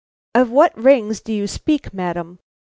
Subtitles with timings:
[0.33, 2.39] "Of what rings do you speak, madam?